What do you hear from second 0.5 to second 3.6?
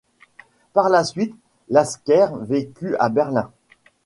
Par la suite, Lasker vécut à Berlin.